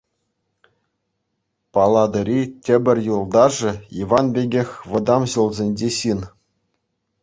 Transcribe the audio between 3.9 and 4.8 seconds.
Иван пекех